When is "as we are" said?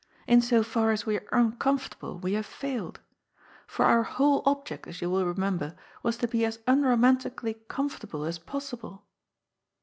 0.89-1.27